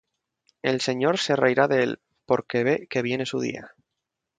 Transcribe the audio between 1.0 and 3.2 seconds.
se reirá de él; Porque ve que